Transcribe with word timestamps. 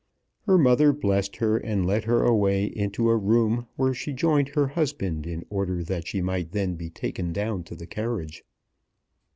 Her 0.47 0.57
mother 0.57 0.93
blessed 0.93 1.35
her, 1.35 1.57
and 1.59 1.85
led 1.85 2.05
her 2.05 2.23
away 2.23 2.63
into 2.65 3.07
a 3.09 3.15
room 3.15 3.67
where 3.75 3.93
she 3.93 4.13
joined 4.13 4.49
her 4.49 4.69
husband 4.69 5.27
in 5.27 5.45
order 5.51 5.83
that 5.83 6.07
she 6.07 6.23
might 6.23 6.49
be 6.51 6.55
then 6.57 6.91
taken 6.95 7.31
down 7.31 7.63
to 7.65 7.75
the 7.75 7.85
carriage. 7.85 8.43